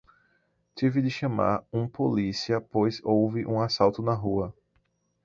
Tive 0.73 0.99
de 0.99 1.11
chamar 1.11 1.63
um 1.71 1.87
polícia 1.87 2.59
pois 2.59 2.99
houve 3.03 3.45
um 3.45 3.61
assalto 3.61 4.01
na 4.01 4.15
rua. 4.15 4.51